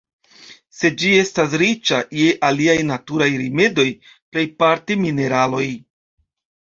Sed 0.75 0.95
ĝi 1.01 1.11
estas 1.23 1.51
riĉa 1.63 1.99
je 2.21 2.31
aliaj 2.49 2.77
naturaj 2.93 3.29
rimedoj, 3.43 3.87
plejparte 4.35 4.99
mineraloj. 5.07 5.67